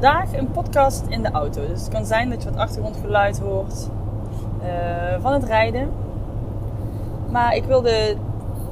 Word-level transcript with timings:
Vandaag 0.00 0.32
een 0.32 0.50
podcast 0.50 1.04
in 1.08 1.22
de 1.22 1.30
auto. 1.30 1.66
Dus 1.66 1.80
het 1.80 1.88
kan 1.88 2.06
zijn 2.06 2.30
dat 2.30 2.42
je 2.42 2.50
wat 2.50 2.58
achtergrondgeluid 2.58 3.38
hoort 3.38 3.88
uh, 4.62 5.20
van 5.20 5.32
het 5.32 5.44
rijden. 5.44 5.90
Maar 7.30 7.54
ik 7.54 7.64
wilde 7.64 8.16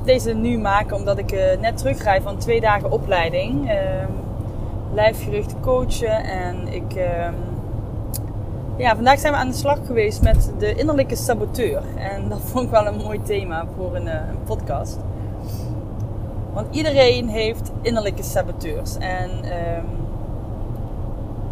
deze 0.04 0.32
nu 0.32 0.58
maken 0.58 0.96
omdat 0.96 1.18
ik 1.18 1.32
uh, 1.32 1.40
net 1.60 1.76
terugrijd 1.76 2.22
van 2.22 2.38
twee 2.38 2.60
dagen 2.60 2.90
opleiding. 2.90 3.70
Uh, 3.70 3.74
lijfgericht 4.94 5.54
coachen 5.60 6.24
en 6.24 6.68
ik 6.68 6.94
ehm, 6.94 7.34
ja, 8.76 8.94
vandaag 8.94 9.18
zijn 9.18 9.32
we 9.32 9.38
aan 9.38 9.48
de 9.48 9.56
slag 9.56 9.78
geweest 9.86 10.22
met 10.22 10.52
de 10.58 10.74
innerlijke 10.74 11.16
saboteur. 11.16 11.82
En 11.96 12.28
dat 12.30 12.40
vond 12.40 12.64
ik 12.64 12.70
wel 12.70 12.86
een 12.86 12.96
mooi 12.96 13.22
thema 13.22 13.66
voor 13.76 13.96
een, 13.96 14.08
eh, 14.08 14.28
een 14.28 14.42
podcast. 14.44 14.98
Want 16.52 16.76
iedereen 16.76 17.28
heeft 17.28 17.72
innerlijke 17.82 18.22
saboteurs. 18.22 18.96
En 18.98 19.30
um, 19.30 20.07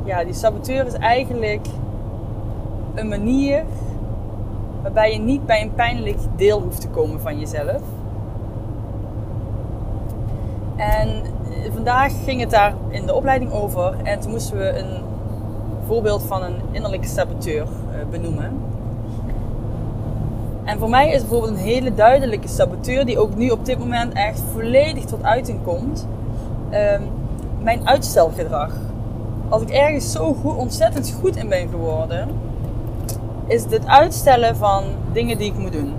ja, 0.07 0.25
die 0.25 0.35
saboteur 0.35 0.87
is 0.87 0.93
eigenlijk 0.93 1.67
een 2.95 3.09
manier 3.09 3.65
waarbij 4.83 5.13
je 5.13 5.19
niet 5.19 5.47
bij 5.47 5.63
een 5.63 5.75
pijnlijk 5.75 6.19
deel 6.37 6.61
hoeft 6.61 6.81
te 6.81 6.89
komen 6.89 7.21
van 7.21 7.39
jezelf. 7.39 7.83
En 10.77 11.09
eh, 11.09 11.73
vandaag 11.73 12.13
ging 12.25 12.41
het 12.41 12.51
daar 12.51 12.75
in 12.89 13.07
de 13.07 13.15
opleiding 13.15 13.53
over. 13.53 13.95
En 14.03 14.21
toen 14.21 14.31
moesten 14.31 14.57
we 14.59 14.79
een 14.79 15.03
voorbeeld 15.87 16.23
van 16.23 16.43
een 16.43 16.57
innerlijke 16.71 17.09
saboteur 17.09 17.63
uh, 17.63 18.11
benoemen. 18.11 18.61
En 20.65 20.79
voor 20.79 20.91
mij 20.91 21.11
is 21.11 21.21
bijvoorbeeld 21.21 21.53
een 21.53 21.65
hele 21.65 21.95
duidelijke 21.95 22.49
saboteur, 22.49 23.05
die 23.05 23.19
ook 23.19 23.37
nu 23.37 23.51
op 23.51 23.65
dit 23.65 23.79
moment 23.79 24.13
echt 24.13 24.43
volledig 24.53 25.05
tot 25.05 25.23
uiting 25.23 25.65
komt, 25.65 26.07
um, 26.73 27.03
mijn 27.63 27.89
uitstelgedrag. 27.89 28.86
Als 29.49 29.63
ik 29.63 29.71
ergens 29.71 30.13
zo 30.13 30.35
goed, 30.35 30.57
ontzettend 30.57 31.17
goed 31.21 31.37
in 31.37 31.49
ben 31.49 31.69
geworden, 31.69 32.29
is 33.47 33.65
het 33.65 33.87
uitstellen 33.87 34.57
van 34.57 34.85
dingen 35.13 35.39
die 35.39 35.53
ik 35.53 35.59
moet 35.59 35.73
doen. 35.73 35.95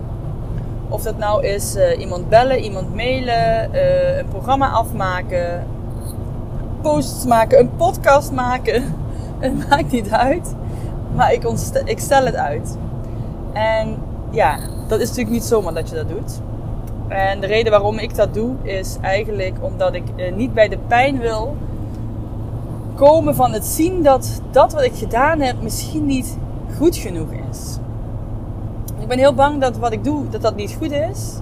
Of 0.89 1.01
dat 1.01 1.17
nou 1.17 1.45
is 1.45 1.75
uh, 1.75 1.99
iemand 1.99 2.29
bellen, 2.29 2.59
iemand 2.59 2.95
mailen, 2.95 3.69
uh, 3.73 4.17
een 4.17 4.27
programma 4.27 4.69
afmaken, 4.69 5.67
posts 6.81 7.25
maken, 7.25 7.59
een 7.59 7.75
podcast 7.75 8.31
maken 8.31 8.83
het 9.39 9.69
maakt 9.69 9.91
niet 9.91 10.11
uit. 10.11 10.55
Maar 11.15 11.33
ik, 11.33 11.43
ik 11.85 11.99
stel 11.99 12.25
het 12.25 12.35
uit. 12.35 12.77
En 13.53 13.97
ja, 14.29 14.57
dat 14.87 14.99
is 14.99 15.07
natuurlijk 15.07 15.35
niet 15.35 15.43
zomaar 15.43 15.73
dat 15.73 15.89
je 15.89 15.95
dat 15.95 16.09
doet. 16.09 16.39
En 17.07 17.39
de 17.39 17.47
reden 17.47 17.71
waarom 17.71 17.97
ik 17.97 18.15
dat 18.15 18.33
doe 18.33 18.55
is 18.61 18.97
eigenlijk 19.01 19.55
omdat 19.61 19.93
ik 19.93 20.03
eh, 20.15 20.33
niet 20.35 20.53
bij 20.53 20.67
de 20.67 20.77
pijn 20.87 21.19
wil 21.19 21.55
komen 22.97 23.35
van 23.35 23.53
het 23.53 23.65
zien 23.65 24.03
dat 24.03 24.41
dat 24.51 24.73
wat 24.73 24.83
ik 24.83 24.95
gedaan 24.95 25.39
heb 25.39 25.61
misschien 25.61 26.05
niet 26.05 26.37
goed 26.77 26.95
genoeg 26.95 27.27
is. 27.49 27.77
Ik 28.99 29.07
ben 29.07 29.17
heel 29.17 29.33
bang 29.33 29.61
dat 29.61 29.77
wat 29.77 29.91
ik 29.91 30.03
doe, 30.03 30.29
dat 30.29 30.41
dat 30.41 30.55
niet 30.55 30.75
goed 30.77 30.91
is. 30.91 31.33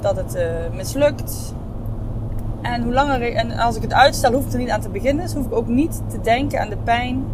Dat 0.00 0.16
het 0.16 0.36
uh, 0.36 0.42
mislukt. 0.76 1.54
En 2.62 2.82
hoe 2.82 2.92
langer 2.92 3.22
ik, 3.22 3.34
en 3.34 3.52
als 3.52 3.76
ik 3.76 3.82
het 3.82 3.92
uitstel, 3.92 4.32
hoef 4.32 4.46
ik 4.46 4.52
er 4.52 4.58
niet 4.58 4.70
aan 4.70 4.80
te 4.80 4.88
beginnen. 4.88 5.24
Dus 5.24 5.34
hoef 5.34 5.46
ik 5.46 5.54
ook 5.54 5.68
niet 5.68 6.02
te 6.08 6.20
denken 6.20 6.60
aan 6.60 6.68
de 6.68 6.76
pijn 6.84 7.24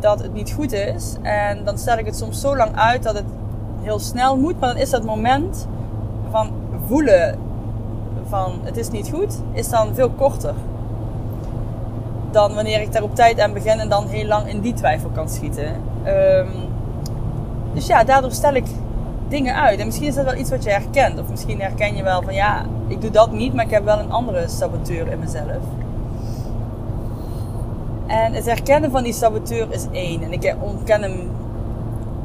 dat 0.00 0.22
het 0.22 0.34
niet 0.34 0.52
goed 0.52 0.72
is. 0.72 1.16
En 1.22 1.64
dan 1.64 1.78
stel 1.78 1.98
ik 1.98 2.06
het 2.06 2.16
soms 2.16 2.40
zo 2.40 2.56
lang 2.56 2.76
uit 2.76 3.02
dat 3.02 3.14
het 3.14 3.26
heel 3.80 3.98
snel 3.98 4.36
moet. 4.36 4.60
Maar 4.60 4.72
dan 4.72 4.82
is 4.82 4.90
dat 4.90 5.04
moment 5.04 5.66
van 6.30 6.50
voelen 6.86 7.38
van 8.28 8.60
het 8.62 8.76
is 8.76 8.90
niet 8.90 9.10
goed, 9.12 9.40
is 9.52 9.68
dan 9.68 9.94
veel 9.94 10.10
korter. 10.10 10.54
Dan 12.32 12.54
wanneer 12.54 12.80
ik 12.80 12.92
daar 12.92 13.02
op 13.02 13.14
tijd 13.14 13.40
aan 13.40 13.52
begin 13.52 13.80
en 13.80 13.88
dan 13.88 14.06
heel 14.06 14.26
lang 14.26 14.48
in 14.48 14.60
die 14.60 14.74
twijfel 14.74 15.10
kan 15.10 15.28
schieten. 15.28 15.66
Um, 16.06 16.48
dus 17.74 17.86
ja, 17.86 18.04
daardoor 18.04 18.32
stel 18.32 18.54
ik 18.54 18.64
dingen 19.28 19.54
uit. 19.54 19.78
En 19.78 19.86
misschien 19.86 20.08
is 20.08 20.14
dat 20.14 20.24
wel 20.24 20.36
iets 20.36 20.50
wat 20.50 20.64
je 20.64 20.70
herkent. 20.70 21.20
Of 21.20 21.28
misschien 21.28 21.60
herken 21.60 21.96
je 21.96 22.02
wel 22.02 22.22
van 22.22 22.34
ja, 22.34 22.64
ik 22.86 23.00
doe 23.00 23.10
dat 23.10 23.32
niet, 23.32 23.54
maar 23.54 23.64
ik 23.64 23.70
heb 23.70 23.84
wel 23.84 23.98
een 23.98 24.10
andere 24.10 24.48
saboteur 24.48 25.06
in 25.06 25.18
mezelf. 25.18 25.62
En 28.06 28.32
het 28.32 28.46
herkennen 28.46 28.90
van 28.90 29.02
die 29.02 29.12
saboteur 29.12 29.66
is 29.70 29.86
één. 29.92 30.22
En 30.22 30.32
ik 30.32 30.54
ontken 30.60 31.02
hem. 31.02 31.30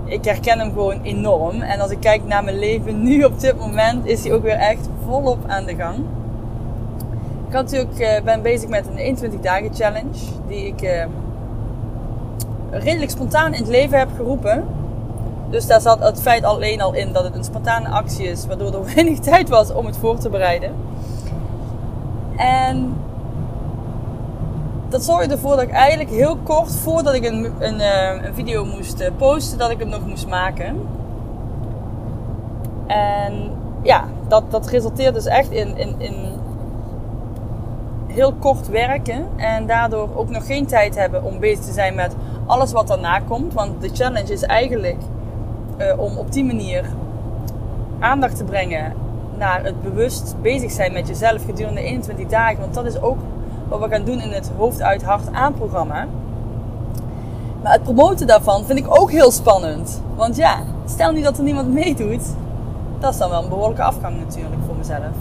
Ik 0.05 0.25
herken 0.25 0.59
hem 0.59 0.71
gewoon 0.71 1.01
enorm. 1.01 1.61
En 1.61 1.79
als 1.79 1.91
ik 1.91 1.99
kijk 1.99 2.25
naar 2.25 2.43
mijn 2.43 2.59
leven 2.59 3.03
nu 3.03 3.23
op 3.23 3.39
dit 3.39 3.59
moment, 3.59 4.05
is 4.05 4.23
hij 4.23 4.33
ook 4.33 4.43
weer 4.43 4.57
echt 4.57 4.89
volop 5.05 5.37
aan 5.47 5.65
de 5.65 5.75
gang. 5.75 5.95
Ik 7.47 7.53
had 7.53 7.63
natuurlijk, 7.63 7.99
uh, 7.99 8.23
ben 8.23 8.41
bezig 8.41 8.69
met 8.69 8.87
een 8.87 8.97
21 8.97 9.39
dagen 9.39 9.73
challenge. 9.73 10.19
Die 10.47 10.65
ik 10.65 10.81
uh, 10.81 11.05
redelijk 12.71 13.11
spontaan 13.11 13.53
in 13.53 13.59
het 13.59 13.69
leven 13.69 13.99
heb 13.99 14.09
geroepen. 14.15 14.65
Dus 15.49 15.67
daar 15.67 15.81
zat 15.81 15.99
het 15.99 16.21
feit 16.21 16.43
alleen 16.43 16.81
al 16.81 16.93
in 16.93 17.13
dat 17.13 17.23
het 17.23 17.35
een 17.35 17.43
spontane 17.43 17.89
actie 17.89 18.27
is, 18.27 18.45
waardoor 18.47 18.73
er 18.73 18.85
weinig 18.95 19.19
tijd 19.19 19.49
was 19.49 19.73
om 19.73 19.85
het 19.85 19.97
voor 19.97 20.17
te 20.17 20.29
bereiden. 20.29 20.71
En 22.37 22.93
dat 24.89 25.03
zorgde 25.03 25.33
ervoor 25.33 25.55
dat 25.55 25.63
ik 25.63 25.71
eigenlijk 25.71 26.09
heel 26.09 26.37
kort 26.43 26.75
voordat 26.75 27.13
ik 27.13 27.25
een, 27.25 27.53
een, 27.59 27.79
eh, 27.79 28.25
een 28.25 28.33
video 28.33 28.65
moest 28.65 28.99
eh, 28.99 29.11
posten, 29.17 29.57
dat 29.57 29.69
ik 29.69 29.79
hem 29.79 29.89
nog 29.89 30.07
moest 30.07 30.27
maken. 30.27 30.87
En 32.87 33.51
ja, 33.81 34.03
dat, 34.27 34.51
dat 34.51 34.67
resulteert 34.67 35.13
dus 35.13 35.25
echt 35.25 35.51
in, 35.51 35.77
in, 35.77 35.95
in 35.97 36.36
heel 38.17 38.33
kort 38.33 38.67
werken. 38.67 39.27
En 39.35 39.65
daardoor 39.65 40.09
ook 40.15 40.29
nog 40.29 40.45
geen 40.45 40.65
tijd 40.65 40.95
hebben 40.95 41.23
om 41.23 41.39
bezig 41.39 41.65
te 41.65 41.71
zijn 41.71 41.95
met 41.95 42.15
alles 42.45 42.71
wat 42.71 42.87
daarna 42.87 43.19
komt. 43.19 43.53
Want 43.53 43.81
de 43.81 43.89
challenge 43.93 44.33
is 44.33 44.43
eigenlijk 44.43 44.97
uh, 45.77 45.99
om 45.99 46.17
op 46.17 46.31
die 46.31 46.45
manier 46.45 46.85
aandacht 47.99 48.37
te 48.37 48.43
brengen 48.43 48.93
naar 49.37 49.63
het 49.63 49.81
bewust 49.81 50.35
bezig 50.41 50.71
zijn 50.71 50.93
met 50.93 51.07
jezelf 51.07 51.45
gedurende 51.45 51.81
21 51.81 52.27
dagen. 52.27 52.59
Want 52.59 52.73
dat 52.73 52.85
is 52.85 53.01
ook 53.01 53.17
wat 53.67 53.79
we 53.79 53.89
gaan 53.89 54.05
doen 54.05 54.21
in 54.21 54.31
het 54.31 54.51
hoofd 54.57 54.81
uit 54.81 55.03
hart 55.03 55.33
aan 55.33 55.53
programma. 55.53 56.07
Maar 57.63 57.71
het 57.71 57.83
promoten 57.83 58.27
daarvan 58.27 58.65
vind 58.65 58.79
ik 58.79 58.99
ook 58.99 59.11
heel 59.11 59.31
spannend. 59.31 60.01
Want 60.15 60.35
ja, 60.35 60.59
stel 60.85 61.11
nu 61.11 61.21
dat 61.21 61.37
er 61.37 61.43
niemand 61.43 61.73
meedoet. 61.73 62.23
Dat 62.99 63.11
is 63.13 63.19
dan 63.19 63.29
wel 63.29 63.43
een 63.43 63.49
behoorlijke 63.49 63.83
afgang 63.83 64.17
natuurlijk 64.19 64.61
voor 64.65 64.75
mezelf. 64.75 65.15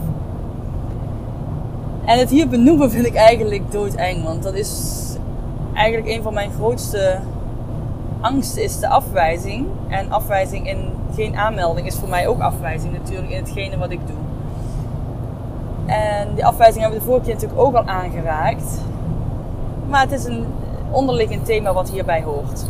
En 2.07 2.19
het 2.19 2.31
hier 2.31 2.49
benoemen 2.49 2.91
vind 2.91 3.07
ik 3.07 3.15
eigenlijk 3.15 3.73
doodeng. 3.73 4.25
Want 4.25 4.43
dat 4.43 4.55
is 4.55 4.93
eigenlijk 5.75 6.09
een 6.17 6.23
van 6.23 6.35
mijn 6.35 6.51
grootste 6.53 7.19
angst 8.21 8.57
is 8.57 8.79
de 8.79 8.89
afwijzing. 8.89 9.67
En 9.89 10.13
afwijzing 10.13 10.69
in 10.69 10.91
geen 11.15 11.37
aanmelding 11.37 11.87
is 11.87 11.95
voor 11.95 12.09
mij 12.09 12.27
ook 12.27 12.41
afwijzing 12.41 12.93
natuurlijk 12.93 13.31
in 13.31 13.37
hetgene 13.37 13.79
wat 13.79 13.91
ik 13.91 14.01
doe. 14.07 14.17
En 15.87 16.29
die 16.35 16.47
afwijzing 16.47 16.81
hebben 16.81 16.99
we 16.99 17.05
de 17.05 17.11
vorige 17.11 17.25
keer 17.25 17.35
natuurlijk 17.35 17.61
ook 17.61 17.75
al 17.75 17.87
aangeraakt. 17.87 18.81
Maar 19.89 20.01
het 20.01 20.13
is 20.13 20.25
een 20.25 20.45
onderliggend 20.91 21.45
thema 21.45 21.73
wat 21.73 21.91
hierbij 21.91 22.23
hoort. 22.23 22.67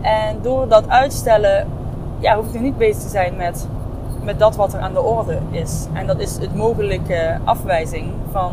En 0.00 0.38
door 0.42 0.68
dat 0.68 0.88
uitstellen, 0.88 1.66
ja, 2.18 2.36
hoef 2.36 2.46
ik 2.46 2.52
nu 2.52 2.60
niet 2.60 2.78
bezig 2.78 3.02
te 3.02 3.08
zijn 3.08 3.36
met 3.36 3.68
met 4.28 4.38
dat 4.38 4.56
wat 4.56 4.72
er 4.72 4.80
aan 4.80 4.92
de 4.92 5.02
orde 5.02 5.38
is. 5.50 5.86
En 5.92 6.06
dat 6.06 6.18
is 6.18 6.36
het 6.36 6.54
mogelijke 6.54 7.38
afwijzing 7.44 8.12
van 8.32 8.52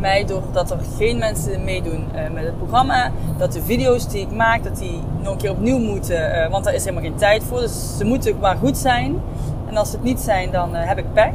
mij 0.00 0.24
doordat 0.24 0.70
er 0.70 0.78
geen 0.96 1.18
mensen 1.18 1.64
meedoen 1.64 2.08
uh, 2.14 2.30
met 2.34 2.44
het 2.44 2.58
programma. 2.58 3.10
Dat 3.38 3.52
de 3.52 3.62
video's 3.62 4.08
die 4.08 4.20
ik 4.20 4.30
maak, 4.30 4.64
dat 4.64 4.76
die 4.76 5.00
nog 5.20 5.32
een 5.32 5.38
keer 5.38 5.50
opnieuw 5.50 5.78
moeten. 5.78 6.36
Uh, 6.36 6.50
want 6.50 6.64
daar 6.64 6.74
is 6.74 6.84
helemaal 6.84 7.02
geen 7.02 7.14
tijd 7.14 7.42
voor. 7.42 7.60
Dus 7.60 7.96
ze 7.96 8.04
moeten 8.04 8.38
maar 8.38 8.56
goed 8.56 8.76
zijn. 8.76 9.20
En 9.68 9.76
als 9.76 9.90
ze 9.90 9.96
het 9.96 10.04
niet 10.04 10.20
zijn, 10.20 10.50
dan 10.50 10.74
uh, 10.74 10.80
heb 10.82 10.98
ik 10.98 11.12
pech. 11.12 11.34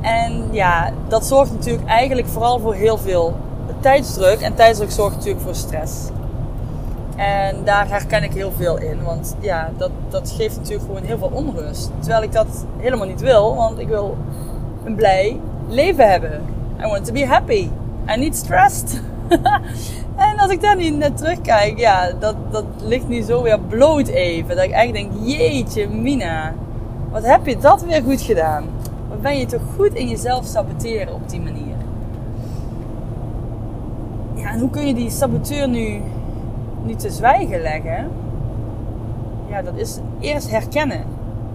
En 0.00 0.48
ja, 0.50 0.90
dat 1.08 1.26
zorgt 1.26 1.52
natuurlijk 1.52 1.88
eigenlijk 1.88 2.26
vooral 2.26 2.58
voor 2.58 2.74
heel 2.74 2.98
veel 2.98 3.36
tijdsdruk. 3.80 4.40
En 4.40 4.54
tijdsdruk 4.54 4.90
zorgt 4.90 5.16
natuurlijk 5.16 5.44
voor 5.44 5.54
stress. 5.54 5.92
En 7.16 7.56
daar 7.64 7.88
herken 7.88 8.22
ik 8.22 8.32
heel 8.32 8.52
veel 8.56 8.78
in. 8.78 9.02
Want 9.02 9.36
ja, 9.40 9.70
dat, 9.76 9.90
dat 10.08 10.30
geeft 10.30 10.56
natuurlijk 10.56 10.84
gewoon 10.86 11.02
heel 11.02 11.18
veel 11.18 11.30
onrust. 11.32 11.90
Terwijl 11.98 12.22
ik 12.22 12.32
dat 12.32 12.64
helemaal 12.76 13.06
niet 13.06 13.20
wil. 13.20 13.54
Want 13.54 13.78
ik 13.78 13.88
wil 13.88 14.16
een 14.84 14.94
blij 14.94 15.40
leven 15.68 16.10
hebben. 16.10 16.42
I 16.80 16.86
want 16.86 17.04
to 17.04 17.12
be 17.12 17.26
happy. 17.26 17.68
And 18.06 18.18
niet 18.18 18.36
stressed. 18.36 19.02
en 20.16 20.38
als 20.38 20.50
ik 20.50 20.60
daar 20.60 20.76
nu 20.76 20.90
net 20.90 21.16
terugkijk, 21.16 21.78
ja, 21.78 22.12
dat, 22.20 22.34
dat 22.50 22.64
ligt 22.82 23.08
nu 23.08 23.22
zo 23.22 23.42
weer 23.42 23.60
bloot 23.60 24.08
even. 24.08 24.56
Dat 24.56 24.64
ik 24.64 24.70
echt 24.70 24.92
denk, 24.92 25.10
jeetje 25.22 25.88
mina. 25.88 26.54
Wat 27.10 27.26
heb 27.26 27.46
je 27.46 27.56
dat 27.56 27.82
weer 27.82 28.02
goed 28.02 28.20
gedaan? 28.20 28.64
Wat 29.08 29.22
ben 29.22 29.38
je 29.38 29.46
toch 29.46 29.62
goed 29.76 29.94
in 29.94 30.08
jezelf 30.08 30.46
saboteren 30.46 31.14
op 31.14 31.28
die 31.28 31.40
manier? 31.40 31.74
Ja, 34.34 34.50
en 34.50 34.60
hoe 34.60 34.70
kun 34.70 34.86
je 34.86 34.94
die 34.94 35.10
saboteur 35.10 35.68
nu 35.68 36.00
niet 36.84 36.98
te 36.98 37.10
zwijgen 37.10 37.60
leggen, 37.60 38.10
ja, 39.48 39.62
dat 39.62 39.76
is 39.76 39.98
eerst 40.20 40.50
herkennen 40.50 41.04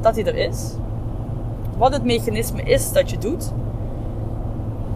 dat 0.02 0.16
hij 0.16 0.26
er 0.26 0.36
is. 0.36 0.74
Wat 1.78 1.94
het 1.94 2.04
mechanisme 2.04 2.62
is 2.62 2.92
dat 2.92 3.10
je 3.10 3.18
doet. 3.18 3.52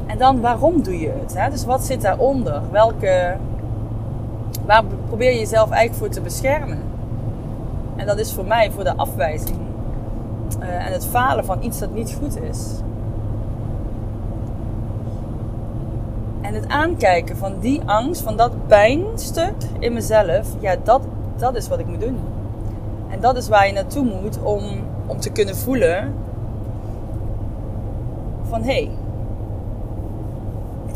En 0.06 0.18
dan 0.18 0.42
waarom 0.42 0.84
doe 0.84 1.00
je 1.00 1.14
het? 1.20 1.38
Hè? 1.38 1.50
Dus 1.50 1.66
wat 1.66 1.86
zit 1.86 2.02
daaronder? 2.02 2.62
Welke, 2.72 3.38
waar 4.66 4.84
probeer 5.08 5.32
je 5.32 5.40
jezelf 5.40 5.70
eigenlijk 5.70 6.00
voor 6.00 6.10
te 6.10 6.22
beschermen? 6.22 6.80
En 7.96 8.06
dat 8.06 8.20
is 8.20 8.34
voor 8.34 8.46
mij 8.46 8.72
voor 8.72 8.84
de 8.84 8.96
afwijzing 8.96 9.58
uh, 10.62 10.86
en 10.86 10.94
het 10.94 11.06
falen 11.06 11.46
van 11.46 11.64
iets 11.64 11.80
dat 11.80 11.94
niet 11.94 12.18
goed 12.20 12.42
is. 12.42 12.68
En 16.54 16.62
het 16.62 16.72
aankijken 16.72 17.38
van 17.38 17.60
die 17.60 17.82
angst, 17.86 18.22
van 18.22 18.38
dat 18.38 18.68
pijnstuk 18.68 19.54
in 19.80 19.94
mezelf, 19.94 20.48
ja, 20.60 20.76
dat, 20.84 21.02
dat 21.38 21.56
is 21.56 21.68
wat 21.68 21.80
ik 21.80 21.86
moet 21.86 22.00
doen. 22.00 22.18
En 23.10 23.20
dat 23.20 23.38
is 23.38 23.48
waar 23.48 23.68
je 23.68 23.74
naartoe 23.74 24.04
moet 24.22 24.44
om, 24.44 24.64
om 25.06 25.20
te 25.20 25.30
kunnen 25.30 25.56
voelen 25.56 26.14
van 28.50 28.62
hé, 28.62 28.72
hey, 28.74 28.90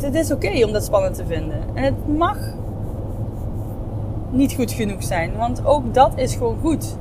het 0.00 0.14
is 0.14 0.32
oké 0.32 0.64
om 0.64 0.72
dat 0.72 0.84
spannend 0.84 1.14
te 1.14 1.26
vinden. 1.26 1.60
En 1.74 1.82
het 1.82 2.16
mag 2.16 2.36
niet 4.30 4.52
goed 4.54 4.72
genoeg 4.72 5.02
zijn, 5.02 5.36
want 5.36 5.66
ook 5.66 5.94
dat 5.94 6.12
is 6.14 6.34
gewoon 6.34 6.58
goed. 6.60 6.96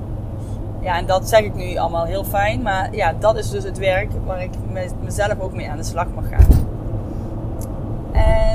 Ja, 0.81 0.97
en 0.97 1.05
dat 1.05 1.29
zeg 1.29 1.39
ik 1.39 1.55
nu 1.55 1.75
allemaal 1.75 2.05
heel 2.05 2.23
fijn, 2.23 2.61
maar 2.61 2.95
ja, 2.95 3.13
dat 3.19 3.37
is 3.37 3.49
dus 3.49 3.63
het 3.63 3.77
werk 3.77 4.11
waar 4.25 4.43
ik 4.43 4.51
mezelf 5.03 5.39
ook 5.39 5.53
mee 5.53 5.69
aan 5.69 5.77
de 5.77 5.83
slag 5.83 6.07
mag 6.15 6.29
gaan. 6.29 6.66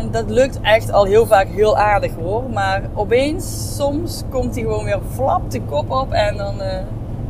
En 0.03 0.11
dat 0.11 0.31
lukt 0.31 0.61
echt 0.61 0.93
al 0.93 1.05
heel 1.05 1.27
vaak 1.27 1.47
heel 1.47 1.77
aardig 1.77 2.15
hoor. 2.15 2.43
Maar 2.51 2.83
opeens, 2.95 3.77
soms 3.77 4.23
komt 4.31 4.55
hij 4.55 4.63
gewoon 4.63 4.85
weer 4.85 5.01
flap 5.11 5.51
de 5.51 5.63
kop 5.63 5.91
op 5.91 6.13
en 6.13 6.37
dan, 6.37 6.61
uh, 6.61 6.79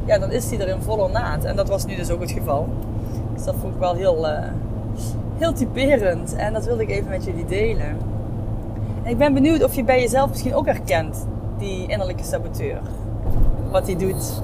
ja, 0.04 0.18
dan 0.18 0.30
is 0.30 0.50
hij 0.50 0.60
er 0.60 0.68
in 0.68 0.82
volle 0.82 1.08
naad. 1.08 1.44
En 1.44 1.56
dat 1.56 1.68
was 1.68 1.84
nu 1.84 1.96
dus 1.96 2.10
ook 2.10 2.20
het 2.20 2.30
geval. 2.30 2.68
Dus 3.34 3.44
dat 3.44 3.54
vond 3.60 3.74
ik 3.74 3.80
wel 3.80 3.94
heel, 3.94 4.28
uh, 4.28 4.38
heel 5.38 5.52
typerend. 5.52 6.34
En 6.34 6.52
dat 6.52 6.64
wilde 6.64 6.82
ik 6.82 6.90
even 6.90 7.08
met 7.08 7.24
jullie 7.24 7.44
delen. 7.44 7.96
En 9.02 9.10
ik 9.10 9.18
ben 9.18 9.34
benieuwd 9.34 9.64
of 9.64 9.74
je 9.74 9.84
bij 9.84 10.00
jezelf 10.00 10.28
misschien 10.28 10.54
ook 10.54 10.66
herkent, 10.66 11.26
die 11.58 11.86
innerlijke 11.86 12.24
saboteur. 12.24 12.80
Wat 13.70 13.86
hij 13.86 13.96
doet. 13.96 14.40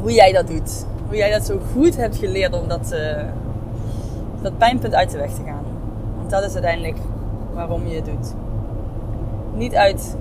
Hoe 0.00 0.12
jij 0.12 0.32
dat 0.32 0.46
doet. 0.46 0.86
Hoe 1.06 1.16
jij 1.16 1.30
dat 1.30 1.46
zo 1.46 1.58
goed 1.72 1.96
hebt 1.96 2.16
geleerd 2.16 2.60
om 2.60 2.68
dat... 2.68 2.92
Uh, 2.92 3.22
dat 4.42 4.58
pijnpunt 4.58 4.94
uit 4.94 5.10
de 5.10 5.18
weg 5.18 5.30
te 5.30 5.42
gaan. 5.44 5.64
Want 6.16 6.30
dat 6.30 6.42
is 6.42 6.52
uiteindelijk 6.52 6.98
waarom 7.54 7.86
je 7.86 7.94
het 7.94 8.04
doet. 8.04 8.34
Niet 9.54 9.74
uit 9.74 10.16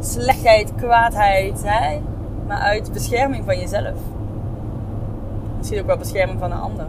slechtheid, 0.00 0.74
kwaadheid, 0.74 1.62
hè? 1.64 2.00
maar 2.46 2.58
uit 2.58 2.92
bescherming 2.92 3.44
van 3.44 3.58
jezelf. 3.58 3.96
Misschien 5.58 5.80
ook 5.80 5.86
wel 5.86 5.96
bescherming 5.96 6.38
van 6.38 6.52
een 6.52 6.60
ander. 6.60 6.86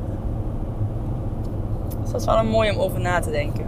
Dus 2.02 2.12
dat 2.12 2.22
is 2.22 2.28
wel 2.28 2.38
een 2.38 2.50
mooi 2.50 2.72
om 2.72 2.78
over 2.78 3.00
na 3.00 3.20
te 3.20 3.32
denken. 3.32 3.66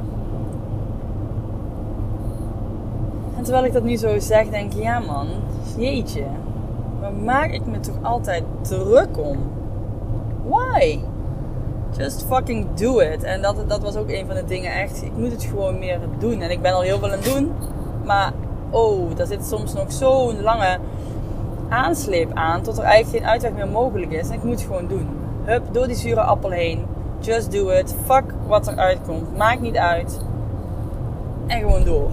En 3.38 3.44
terwijl 3.44 3.66
ik 3.66 3.74
dat 3.74 3.84
nu 3.84 3.96
zo 3.96 4.20
zeg, 4.20 4.50
denk 4.50 4.74
ik, 4.74 4.82
ja 4.82 5.00
man, 5.00 5.28
jeetje, 5.78 6.24
waar 7.02 7.14
maak 7.14 7.52
ik 7.52 7.66
me 7.66 7.80
toch 7.80 7.96
altijd 8.02 8.44
druk 8.62 9.18
om? 9.18 9.38
Why? 10.48 11.00
Just 11.98 12.26
fucking 12.28 12.68
do 12.74 13.00
it. 13.00 13.24
En 13.24 13.42
dat, 13.42 13.70
dat 13.70 13.82
was 13.82 13.96
ook 13.96 14.10
een 14.10 14.26
van 14.26 14.36
de 14.36 14.46
dingen 14.46 14.72
echt. 14.72 15.04
Ik 15.04 15.12
moet 15.16 15.32
het 15.32 15.44
gewoon 15.44 15.80
meer 15.80 16.00
doen. 16.20 16.42
En 16.42 16.52
ik 16.52 16.62
ben 16.62 16.74
al 16.74 16.82
heel 16.82 17.00
veel 17.00 17.08
aan 17.08 17.18
het 17.18 17.34
doen. 17.34 17.52
Maar 18.06 18.34
oh, 18.70 19.16
daar 19.16 19.28
zit 19.28 19.46
soms 19.46 19.74
nog 19.74 19.92
zo'n 19.92 20.42
lange 20.42 20.78
aansleep 21.70 22.32
aan. 22.34 22.62
Tot 22.62 22.78
er 22.78 22.84
eigenlijk 22.84 23.24
geen 23.24 23.32
uitweg 23.32 23.52
meer 23.54 23.68
mogelijk 23.68 24.12
is. 24.12 24.28
En 24.28 24.34
ik 24.34 24.44
moet 24.44 24.54
het 24.54 24.62
gewoon 24.62 24.88
doen. 24.88 25.08
Hup, 25.44 25.64
door 25.72 25.88
die 25.88 25.96
zure 25.96 26.22
appel 26.22 26.50
heen. 26.50 26.86
Just 27.20 27.52
do 27.52 27.70
it. 27.70 27.96
Fuck 28.06 28.24
wat 28.48 28.68
er 28.68 28.78
uitkomt. 28.78 29.38
Maakt 29.38 29.62
niet 29.62 29.78
uit. 29.78 30.20
En 31.48 31.60
gewoon 31.60 31.84
door. 31.84 32.12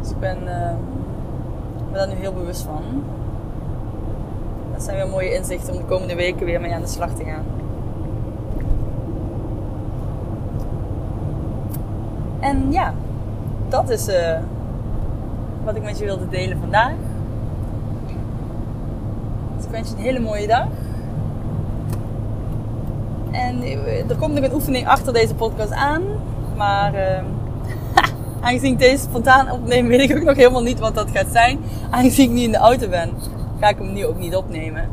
Dus 0.00 0.10
ik 0.10 0.18
ben, 0.18 0.38
uh, 0.42 0.70
ben 1.90 1.92
daar 1.92 2.08
nu 2.08 2.14
heel 2.14 2.32
bewust 2.32 2.62
van 2.62 2.82
dat 4.80 4.88
zijn 4.88 5.00
weer 5.00 5.14
mooie 5.14 5.34
inzichten 5.34 5.72
om 5.72 5.78
de 5.78 5.84
komende 5.84 6.14
weken 6.14 6.46
weer 6.46 6.60
mee 6.60 6.74
aan 6.74 6.80
de 6.80 6.86
slag 6.86 7.14
te 7.14 7.24
gaan. 7.24 7.44
En 12.40 12.72
ja, 12.72 12.94
dat 13.68 13.90
is 13.90 14.08
uh, 14.08 14.38
wat 15.64 15.76
ik 15.76 15.82
met 15.82 15.98
je 15.98 16.04
wilde 16.04 16.28
delen 16.28 16.58
vandaag. 16.58 16.92
Dus 19.56 19.64
ik 19.64 19.70
wens 19.70 19.88
je 19.90 19.96
een 19.96 20.02
hele 20.02 20.20
mooie 20.20 20.46
dag. 20.46 20.66
En 23.30 23.62
er 24.08 24.16
komt 24.16 24.34
nog 24.34 24.44
een 24.44 24.54
oefening 24.54 24.88
achter 24.88 25.12
deze 25.12 25.34
podcast 25.34 25.72
aan. 25.72 26.02
Maar 26.56 26.94
uh, 26.94 27.22
aangezien 28.46 28.72
ik 28.72 28.78
deze 28.78 29.02
spontaan 29.02 29.50
opneem, 29.50 29.86
weet 29.86 30.10
ik 30.10 30.16
ook 30.16 30.24
nog 30.24 30.36
helemaal 30.36 30.62
niet 30.62 30.78
wat 30.78 30.94
dat 30.94 31.10
gaat 31.10 31.32
zijn. 31.32 31.60
Aangezien 31.90 32.24
ik 32.24 32.34
niet 32.34 32.44
in 32.44 32.52
de 32.52 32.58
auto 32.58 32.88
ben 32.88 33.10
ga 33.60 33.68
ik 33.68 33.78
hem 33.78 33.92
nu 33.92 34.06
ook 34.06 34.18
niet 34.18 34.36
opnemen. 34.36 34.88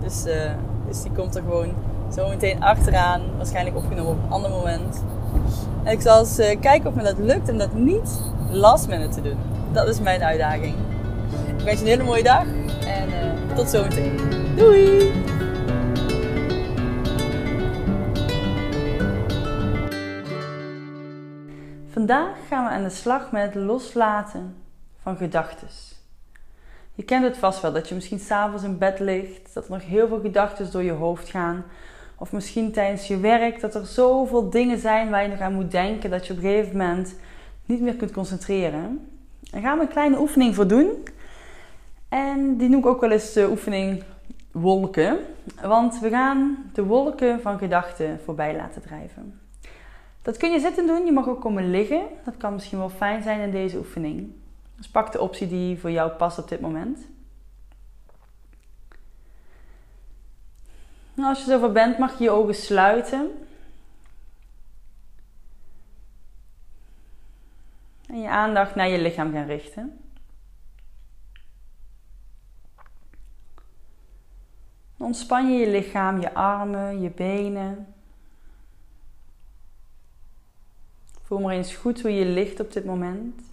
Dus, 0.00 0.26
uh, 0.26 0.50
dus 0.86 1.02
die 1.02 1.12
komt 1.12 1.34
er 1.34 1.42
gewoon 1.42 1.74
zo 2.14 2.28
meteen 2.28 2.62
achteraan. 2.62 3.22
Waarschijnlijk 3.36 3.76
opgenomen 3.76 4.12
op 4.12 4.24
een 4.24 4.30
ander 4.30 4.50
moment. 4.50 5.04
En 5.82 5.92
ik 5.92 6.00
zal 6.00 6.18
eens 6.18 6.38
uh, 6.38 6.60
kijken 6.60 6.88
of 6.88 6.94
me 6.94 7.02
dat 7.02 7.18
lukt 7.18 7.48
en 7.48 7.58
dat 7.58 7.74
niet 7.74 8.20
last 8.50 8.88
minute 8.88 9.14
te 9.14 9.22
doen. 9.22 9.38
Dat 9.72 9.88
is 9.88 10.00
mijn 10.00 10.22
uitdaging. 10.22 10.74
Ik 11.56 11.64
wens 11.64 11.78
je 11.78 11.84
een 11.84 11.90
hele 11.90 12.02
mooie 12.02 12.22
dag 12.22 12.44
en 12.86 13.08
uh, 13.08 13.56
tot 13.56 13.68
zometeen. 13.68 14.20
Doei! 14.56 15.12
Vandaag 21.90 22.36
gaan 22.48 22.64
we 22.64 22.70
aan 22.70 22.82
de 22.82 22.90
slag 22.90 23.30
met 23.30 23.54
loslaten 23.54 24.54
van 25.02 25.16
gedachten. 25.16 25.68
Je 26.94 27.02
kent 27.02 27.24
het 27.24 27.36
vast 27.36 27.60
wel, 27.60 27.72
dat 27.72 27.88
je 27.88 27.94
misschien 27.94 28.18
s'avonds 28.18 28.64
in 28.64 28.78
bed 28.78 28.98
ligt, 28.98 29.54
dat 29.54 29.64
er 29.64 29.70
nog 29.70 29.86
heel 29.86 30.08
veel 30.08 30.20
gedachten 30.20 30.70
door 30.70 30.82
je 30.82 30.92
hoofd 30.92 31.28
gaan. 31.28 31.64
Of 32.18 32.32
misschien 32.32 32.72
tijdens 32.72 33.06
je 33.06 33.18
werk, 33.18 33.60
dat 33.60 33.74
er 33.74 33.86
zoveel 33.86 34.50
dingen 34.50 34.78
zijn 34.78 35.10
waar 35.10 35.22
je 35.22 35.28
nog 35.28 35.40
aan 35.40 35.54
moet 35.54 35.70
denken, 35.70 36.10
dat 36.10 36.26
je 36.26 36.32
op 36.32 36.38
een 36.38 36.44
gegeven 36.44 36.76
moment 36.76 37.14
niet 37.64 37.80
meer 37.80 37.94
kunt 37.94 38.12
concentreren. 38.12 39.08
Daar 39.40 39.60
gaan 39.60 39.78
we 39.78 39.84
een 39.84 39.90
kleine 39.90 40.20
oefening 40.20 40.54
voor 40.54 40.66
doen. 40.66 40.90
En 42.08 42.56
die 42.56 42.68
noem 42.68 42.80
ik 42.80 42.86
ook 42.86 43.00
wel 43.00 43.10
eens 43.10 43.32
de 43.32 43.48
oefening 43.50 44.02
wolken. 44.50 45.18
Want 45.62 46.00
we 46.00 46.08
gaan 46.08 46.70
de 46.72 46.84
wolken 46.84 47.40
van 47.40 47.58
gedachten 47.58 48.20
voorbij 48.24 48.56
laten 48.56 48.82
drijven. 48.82 49.40
Dat 50.22 50.36
kun 50.36 50.50
je 50.52 50.60
zitten 50.60 50.86
doen, 50.86 51.04
je 51.04 51.12
mag 51.12 51.28
ook 51.28 51.40
komen 51.40 51.70
liggen. 51.70 52.02
Dat 52.24 52.36
kan 52.36 52.52
misschien 52.52 52.78
wel 52.78 52.90
fijn 52.90 53.22
zijn 53.22 53.40
in 53.40 53.50
deze 53.50 53.78
oefening. 53.78 54.32
Dus 54.82 54.90
pak 54.90 55.12
de 55.12 55.20
optie 55.20 55.48
die 55.48 55.78
voor 55.78 55.90
jou 55.90 56.10
past 56.10 56.38
op 56.38 56.48
dit 56.48 56.60
moment. 56.60 56.98
Nou, 61.14 61.28
als 61.28 61.38
je 61.38 61.44
zover 61.44 61.72
bent, 61.72 61.98
mag 61.98 62.18
je 62.18 62.24
je 62.24 62.30
ogen 62.30 62.54
sluiten. 62.54 63.46
En 68.06 68.20
je 68.20 68.28
aandacht 68.28 68.74
naar 68.74 68.88
je 68.88 68.98
lichaam 68.98 69.32
gaan 69.32 69.46
richten. 69.46 69.98
Ontspan 74.96 75.52
je 75.52 75.58
je 75.58 75.70
lichaam, 75.70 76.20
je 76.20 76.34
armen, 76.34 77.00
je 77.00 77.10
benen. 77.10 77.94
Voel 81.22 81.40
maar 81.40 81.54
eens 81.54 81.74
goed 81.74 82.02
hoe 82.02 82.14
je 82.14 82.24
ligt 82.24 82.60
op 82.60 82.72
dit 82.72 82.84
moment. 82.84 83.51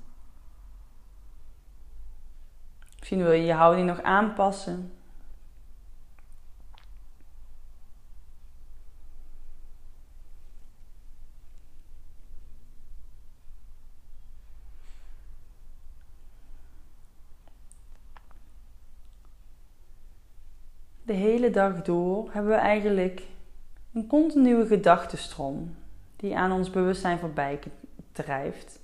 Misschien 3.09 3.27
wil 3.29 3.39
je 3.39 3.45
je 3.45 3.53
houding 3.53 3.87
nog 3.87 4.01
aanpassen. 4.01 4.91
De 21.03 21.13
hele 21.13 21.49
dag 21.49 21.81
door 21.81 22.29
hebben 22.31 22.51
we 22.51 22.57
eigenlijk 22.57 23.27
een 23.93 24.07
continue 24.07 24.67
gedachtenstroom 24.67 25.75
die 26.15 26.37
aan 26.37 26.51
ons 26.51 26.69
bewustzijn 26.69 27.19
voorbij 27.19 27.59
drijft. 28.11 28.79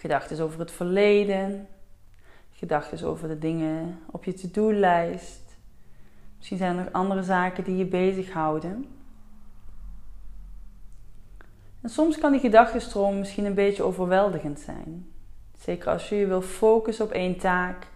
Gedachten 0.00 0.44
over 0.44 0.60
het 0.60 0.70
verleden, 0.70 1.68
gedachten 2.52 3.08
over 3.08 3.28
de 3.28 3.38
dingen 3.38 3.98
op 4.10 4.24
je 4.24 4.32
to-do-lijst. 4.32 5.56
Misschien 6.36 6.58
zijn 6.58 6.76
er 6.76 6.84
nog 6.84 6.92
andere 6.92 7.22
zaken 7.22 7.64
die 7.64 7.76
je 7.76 7.84
bezighouden. 7.84 8.86
En 11.80 11.88
soms 11.88 12.18
kan 12.18 12.32
die 12.32 12.40
gedachtenstroom 12.40 13.18
misschien 13.18 13.44
een 13.44 13.54
beetje 13.54 13.82
overweldigend 13.82 14.60
zijn. 14.60 15.10
Zeker 15.58 15.90
als 15.90 16.08
je 16.08 16.16
je 16.16 16.26
wil 16.26 16.42
focussen 16.42 17.04
op 17.04 17.10
één 17.10 17.38
taak 17.38 17.86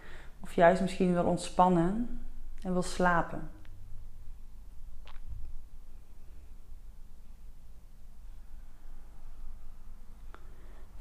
of 0.41 0.55
juist 0.55 0.81
misschien 0.81 1.13
wil 1.13 1.25
ontspannen 1.25 2.21
en 2.63 2.73
wil 2.73 2.83
slapen. 2.83 3.51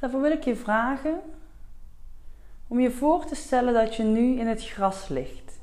Daarvoor 0.03 0.21
wil 0.21 0.31
ik 0.31 0.43
je 0.43 0.55
vragen 0.55 1.21
om 2.67 2.79
je 2.79 2.91
voor 2.91 3.25
te 3.25 3.35
stellen 3.35 3.73
dat 3.73 3.95
je 3.95 4.03
nu 4.03 4.39
in 4.39 4.47
het 4.47 4.65
gras 4.65 5.07
ligt. 5.07 5.59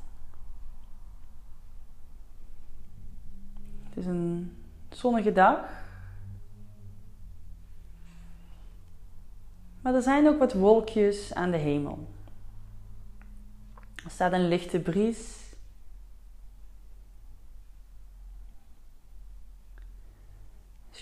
Het 3.83 3.97
is 3.97 4.05
een 4.05 4.57
zonnige 4.89 5.31
dag. 5.31 5.59
Maar 9.81 9.95
er 9.95 10.01
zijn 10.01 10.27
ook 10.27 10.39
wat 10.39 10.53
wolkjes 10.53 11.33
aan 11.33 11.51
de 11.51 11.57
hemel. 11.57 12.07
Er 14.03 14.11
staat 14.11 14.31
een 14.31 14.47
lichte 14.47 14.79
bries. 14.79 15.40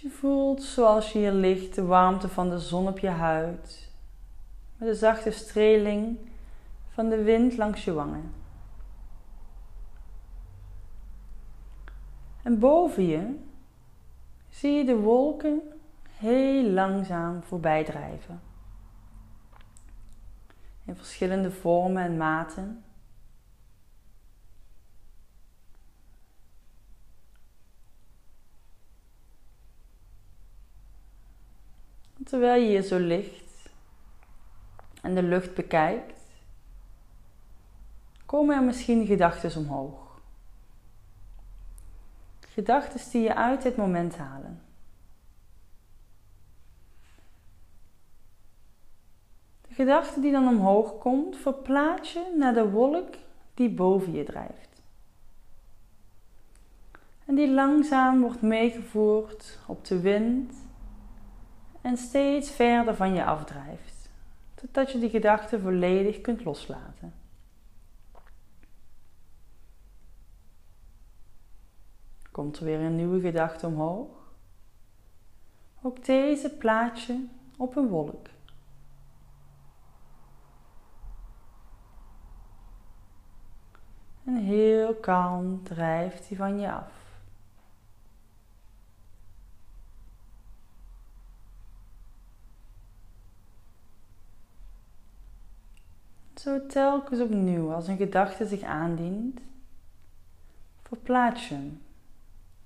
Je 0.01 0.09
voelt 0.09 0.63
zoals 0.63 1.11
je 1.11 1.19
hier 1.19 1.31
ligt 1.31 1.75
de 1.75 1.85
warmte 1.85 2.29
van 2.29 2.49
de 2.49 2.59
zon 2.59 2.87
op 2.87 2.99
je 2.99 3.07
huid, 3.07 3.91
met 4.77 4.89
de 4.89 4.95
zachte 4.95 5.31
streling 5.31 6.17
van 6.89 7.09
de 7.09 7.23
wind 7.23 7.57
langs 7.57 7.83
je 7.83 7.93
wangen. 7.93 8.33
En 12.43 12.59
boven 12.59 13.05
je 13.05 13.35
zie 14.49 14.71
je 14.71 14.85
de 14.85 14.95
wolken 14.95 15.61
heel 16.09 16.63
langzaam 16.63 17.43
voorbij 17.43 17.83
drijven. 17.83 18.41
In 20.85 20.95
verschillende 20.95 21.51
vormen 21.51 22.03
en 22.03 22.17
maten. 22.17 22.83
Terwijl 32.29 32.61
je 32.61 32.67
hier 32.67 32.81
zo 32.81 32.97
ligt 32.97 33.69
en 35.01 35.15
de 35.15 35.23
lucht 35.23 35.53
bekijkt, 35.53 36.21
komen 38.25 38.55
er 38.55 38.63
misschien 38.63 39.05
gedachten 39.05 39.57
omhoog. 39.57 40.19
Gedachten 42.39 43.11
die 43.11 43.21
je 43.21 43.35
uit 43.35 43.61
dit 43.61 43.75
moment 43.75 44.17
halen. 44.17 44.61
De 49.67 49.73
gedachte 49.73 50.19
die 50.19 50.31
dan 50.31 50.47
omhoog 50.47 50.97
komt, 50.97 51.37
verplaats 51.37 52.13
je 52.13 52.35
naar 52.37 52.53
de 52.53 52.69
wolk 52.69 53.15
die 53.53 53.69
boven 53.69 54.13
je 54.13 54.23
drijft. 54.23 54.81
En 57.25 57.35
die 57.35 57.51
langzaam 57.51 58.21
wordt 58.21 58.41
meegevoerd 58.41 59.59
op 59.67 59.85
de 59.85 59.99
wind 59.99 60.67
en 61.81 61.97
steeds 61.97 62.51
verder 62.51 62.95
van 62.95 63.13
je 63.13 63.25
afdrijft, 63.25 64.09
totdat 64.55 64.91
je 64.91 64.99
die 64.99 65.09
gedachte 65.09 65.59
volledig 65.59 66.21
kunt 66.21 66.43
loslaten. 66.43 67.13
Komt 72.31 72.57
er 72.57 72.65
weer 72.65 72.79
een 72.79 72.95
nieuwe 72.95 73.19
gedachte 73.19 73.67
omhoog? 73.67 74.07
Ook 75.81 76.05
deze 76.05 76.49
plaats 76.49 77.05
je 77.05 77.27
op 77.57 77.75
een 77.75 77.87
wolk. 77.87 78.27
En 84.25 84.35
heel 84.35 84.95
kalm 84.95 85.63
drijft 85.63 86.27
hij 86.27 86.37
van 86.37 86.59
je 86.59 86.71
af. 86.71 86.98
Zo 96.39 96.65
telkens 96.65 97.19
opnieuw 97.19 97.73
als 97.73 97.87
een 97.87 97.97
gedachte 97.97 98.47
zich 98.47 98.61
aandient, 98.61 99.39
verplaats 100.81 101.47
je 101.47 101.55
hem 101.55 101.81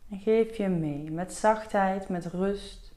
en 0.10 0.20
geef 0.20 0.58
je 0.58 0.64
hem 0.64 0.80
mee 0.80 1.12
met 1.12 1.34
zachtheid, 1.34 2.10
met 2.10 2.26
rust. 2.26 2.92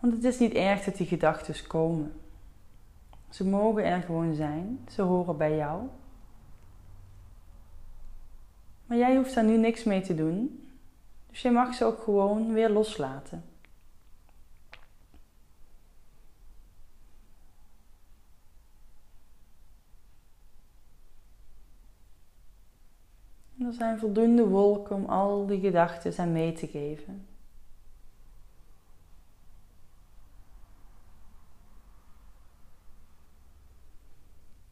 Want 0.00 0.12
het 0.12 0.24
is 0.24 0.38
niet 0.38 0.52
erg 0.52 0.84
dat 0.84 0.96
die 0.96 1.06
gedachten 1.06 1.66
komen. 1.66 2.12
Ze 3.30 3.44
mogen 3.44 3.84
er 3.84 4.02
gewoon 4.02 4.34
zijn, 4.34 4.84
ze 4.90 5.02
horen 5.02 5.36
bij 5.36 5.56
jou. 5.56 5.82
Maar 8.86 8.98
jij 8.98 9.16
hoeft 9.16 9.34
daar 9.34 9.44
nu 9.44 9.56
niks 9.56 9.84
mee 9.84 10.00
te 10.00 10.14
doen, 10.14 10.68
dus 11.30 11.42
je 11.42 11.50
mag 11.50 11.74
ze 11.74 11.84
ook 11.84 12.02
gewoon 12.02 12.52
weer 12.52 12.70
loslaten. 12.70 13.44
Er 23.68 23.74
zijn 23.74 23.98
voldoende 23.98 24.46
wolken 24.46 24.96
om 24.96 25.04
al 25.04 25.46
die 25.46 25.60
gedachten 25.60 26.18
aan 26.18 26.32
mee 26.32 26.52
te 26.52 26.66
geven. 26.66 27.26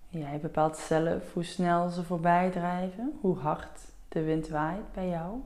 Jij 0.09 0.41
bepaalt 0.41 0.76
zelf 0.76 1.33
hoe 1.33 1.45
snel 1.45 1.88
ze 1.88 2.03
voorbij 2.03 2.50
drijven, 2.50 3.19
hoe 3.21 3.38
hard 3.38 3.81
de 4.09 4.23
wind 4.23 4.49
waait 4.49 4.93
bij 4.93 5.09
jou. 5.09 5.41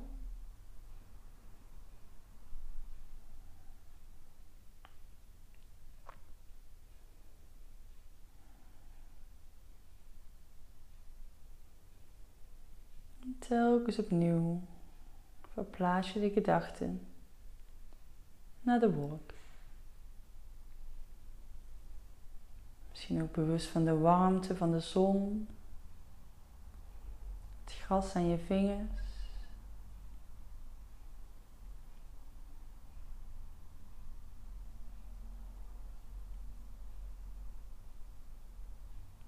Telkens 13.51 13.99
opnieuw 13.99 14.61
verplaats 15.53 16.13
je 16.13 16.21
de 16.21 16.31
gedachten 16.31 17.07
naar 18.61 18.81
de 18.81 18.93
wolk. 18.93 19.33
Misschien 22.89 23.23
ook 23.23 23.33
bewust 23.33 23.67
van 23.69 23.85
de 23.85 23.99
warmte 23.99 24.57
van 24.57 24.71
de 24.71 24.81
zon, 24.81 25.49
het 27.65 27.73
gras 27.73 28.15
aan 28.15 28.29
je 28.29 28.39
vingers. 28.39 29.31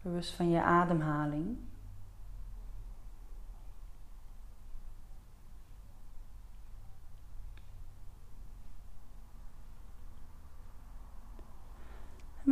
Bewust 0.03 0.33
van 0.33 0.51
je 0.51 0.63
ademhaling. 0.63 1.71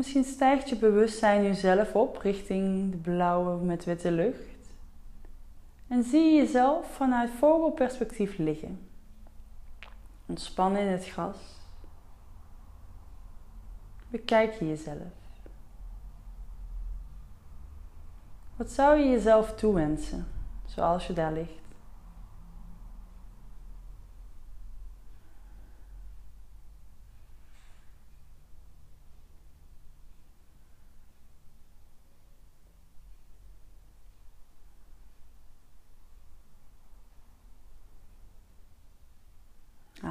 Misschien 0.01 0.25
stijgt 0.25 0.69
je 0.69 0.77
bewustzijn 0.77 1.43
nu 1.43 1.55
zelf 1.55 1.95
op 1.95 2.17
richting 2.17 2.91
de 2.91 2.97
blauwe 2.97 3.65
met 3.65 3.85
witte 3.85 4.11
lucht. 4.11 4.69
En 5.89 6.03
zie 6.03 6.21
je 6.25 6.37
jezelf 6.37 6.95
vanuit 6.95 7.31
vogelperspectief 7.31 8.39
liggen. 8.39 8.89
Ontspannen 10.27 10.81
in 10.81 10.87
het 10.87 11.07
gras. 11.07 11.37
Bekijk 14.09 14.53
je 14.53 14.69
jezelf. 14.69 15.13
Wat 18.57 18.71
zou 18.71 18.99
je 18.99 19.11
jezelf 19.11 19.55
toewensen, 19.55 20.27
zoals 20.67 21.07
je 21.07 21.13
daar 21.13 21.33
ligt? 21.33 21.60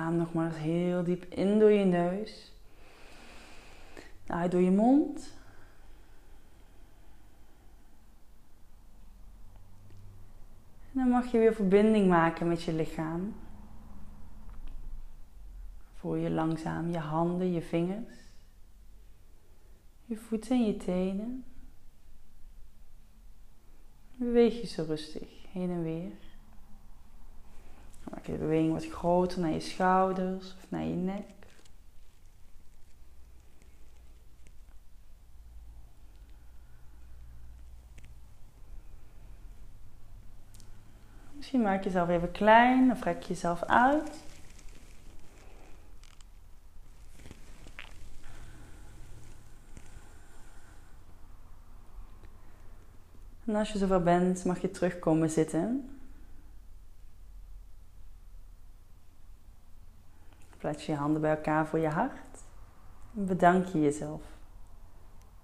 Adem 0.09 0.21
nog 0.21 0.33
maar 0.33 0.45
eens 0.45 0.57
heel 0.57 1.03
diep 1.03 1.23
in 1.23 1.59
door 1.59 1.71
je 1.71 1.85
neus. 1.85 2.51
Uit 4.27 4.51
door 4.51 4.61
je 4.61 4.71
mond. 4.71 5.33
En 10.91 10.99
dan 10.99 11.09
mag 11.09 11.31
je 11.31 11.37
weer 11.37 11.53
verbinding 11.53 12.07
maken 12.07 12.47
met 12.47 12.63
je 12.63 12.73
lichaam. 12.73 13.35
Voel 15.93 16.15
je 16.15 16.29
langzaam 16.29 16.89
je 16.89 16.97
handen, 16.97 17.51
je 17.51 17.61
vingers, 17.61 18.15
je 20.05 20.17
voeten 20.17 20.51
en 20.51 20.65
je 20.65 20.77
tenen. 20.77 21.45
Beweeg 24.15 24.61
je 24.61 24.67
zo 24.67 24.83
rustig 24.83 25.51
heen 25.51 25.69
en 25.69 25.83
weer. 25.83 26.28
Maak 28.09 28.25
je 28.25 28.31
beweging 28.31 28.73
wat 28.73 28.85
groter 28.85 29.39
naar 29.39 29.51
je 29.51 29.59
schouders 29.59 30.55
of 30.55 30.69
naar 30.69 30.83
je 30.83 30.95
nek. 30.95 31.25
Misschien 41.35 41.61
maak 41.61 41.77
je 41.77 41.83
jezelf 41.83 42.09
even 42.09 42.31
klein 42.31 42.91
of 42.91 43.03
rek 43.03 43.21
je 43.21 43.27
jezelf 43.27 43.63
uit. 43.63 44.27
En 53.45 53.55
als 53.55 53.71
je 53.71 53.77
zover 53.77 54.03
bent, 54.03 54.45
mag 54.45 54.61
je 54.61 54.71
terugkomen 54.71 55.29
zitten. 55.29 55.98
Plaats 60.69 60.85
je 60.85 60.95
handen 60.95 61.21
bij 61.21 61.35
elkaar 61.35 61.67
voor 61.67 61.79
je 61.79 61.87
hart. 61.87 62.43
En 63.15 63.25
bedank 63.25 63.65
je 63.65 63.81
jezelf 63.81 64.21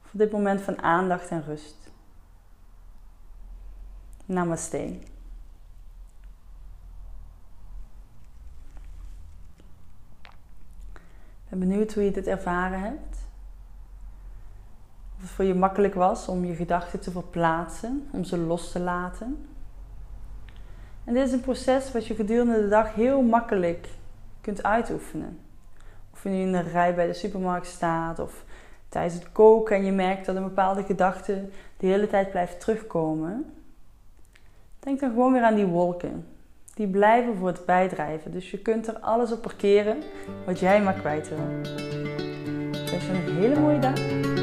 voor 0.02 0.20
dit 0.20 0.32
moment 0.32 0.62
van 0.62 0.82
aandacht 0.82 1.30
en 1.30 1.44
rust. 1.44 1.92
Namaste. 4.26 4.84
Ik 4.84 5.02
ben 11.50 11.60
benieuwd 11.60 11.94
hoe 11.94 12.04
je 12.04 12.12
dit 12.12 12.28
ervaren 12.28 12.80
hebt. 12.80 13.18
Of 15.16 15.22
het 15.22 15.30
voor 15.30 15.46
je 15.46 15.56
makkelijk 15.56 15.94
was 15.94 16.28
om 16.28 16.46
je 16.46 16.56
gedachten 16.56 17.00
te 17.00 17.12
verplaatsen, 17.12 18.08
om 18.12 18.24
ze 18.24 18.38
los 18.38 18.72
te 18.72 18.80
laten. 18.80 19.48
En 21.04 21.14
dit 21.14 21.28
is 21.28 21.34
een 21.34 21.42
proces 21.42 21.92
wat 21.92 22.08
je 22.08 22.16
gedurende 22.16 22.62
de 22.62 22.68
dag 22.68 22.94
heel 22.94 23.22
makkelijk 23.22 23.88
kunt 24.46 24.64
uitoefenen. 24.64 25.40
Of 26.14 26.24
je 26.24 26.30
nu 26.30 26.42
in 26.42 26.52
de 26.52 26.62
rij 26.62 26.96
bij 26.96 27.08
de 27.08 27.14
supermarkt 27.14 27.68
staat 27.68 28.20
of 28.20 28.44
tijdens 28.90 29.14
het 29.14 29.32
koken 29.32 29.76
en 29.76 29.86
je 29.86 29.92
merkt 29.92 30.26
dat 30.26 30.36
een 30.36 30.44
bepaalde 30.44 30.84
gedachte 30.84 31.46
de 31.78 31.88
hele 31.88 32.08
tijd 32.08 32.32
blijft 32.32 32.60
terugkomen. 32.60 33.54
Denk 34.80 35.00
dan 35.00 35.10
gewoon 35.10 35.34
weer 35.34 35.44
aan 35.44 35.56
die 35.56 35.66
wolken. 35.66 36.28
Die 36.74 36.88
blijven 36.88 37.36
voor 37.36 37.48
het 37.48 37.66
bijdrijven. 37.66 38.32
Dus 38.32 38.52
je 38.52 38.58
kunt 38.58 38.88
er 38.88 39.00
alles 39.00 39.32
op 39.32 39.42
parkeren 39.42 39.98
wat 40.46 40.60
jij 40.60 40.82
maar 40.82 40.94
kwijt 40.94 41.30
wil. 41.30 41.74
Ik 42.72 42.90
wens 42.90 43.06
je 43.06 43.12
een 43.12 43.36
hele 43.36 43.60
mooie 43.60 43.80
dag. 43.80 44.35